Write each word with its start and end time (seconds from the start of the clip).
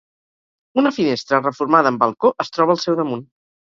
Una 0.83 0.91
finestra 0.95 1.41
reformada 1.43 1.91
amb 1.93 2.03
balcó 2.07 2.33
es 2.47 2.51
troba 2.59 2.77
al 2.77 2.83
seu 2.87 2.99
damunt. 3.03 3.27